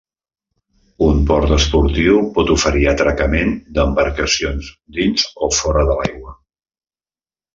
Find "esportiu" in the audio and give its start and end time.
1.57-2.15